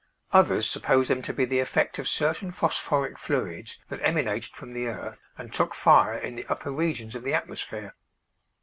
[0.31, 4.87] Others supposed them to be the effect of certain phosphoric fluids that emanated from the
[4.87, 7.93] earth and took fire in the upper regions of the atmosphere.